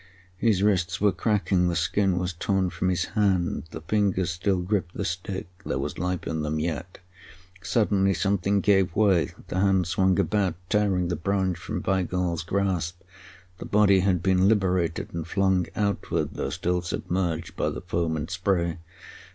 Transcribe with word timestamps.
His 0.39 0.63
wrists 0.63 0.99
were 0.99 1.11
cracking, 1.11 1.67
the 1.67 1.75
skin 1.75 2.17
was 2.17 2.33
torn 2.33 2.71
from 2.71 2.89
his 2.89 3.05
hands. 3.13 3.67
The 3.69 3.81
fingers 3.81 4.31
still 4.31 4.57
gripped 4.61 4.95
the 4.95 5.05
stick. 5.05 5.45
There 5.63 5.77
was 5.77 5.99
life 5.99 6.25
in 6.25 6.41
them 6.41 6.59
yet. 6.59 6.97
Suddenly 7.61 8.15
something 8.15 8.61
gave 8.61 8.95
way. 8.95 9.29
The 9.49 9.59
hand 9.59 9.85
swung 9.85 10.17
about, 10.19 10.55
tearing 10.71 11.09
the 11.09 11.15
branch 11.15 11.59
from 11.59 11.83
Weigall's 11.83 12.41
grasp. 12.41 12.99
The 13.59 13.65
body 13.65 13.99
had 13.99 14.23
been 14.23 14.47
liberated 14.47 15.13
and 15.13 15.27
flung 15.27 15.67
outward, 15.75 16.29
though 16.33 16.49
still 16.49 16.81
submerged 16.81 17.55
by 17.55 17.69
the 17.69 17.81
foam 17.81 18.17
and 18.17 18.27
spray. 18.27 18.79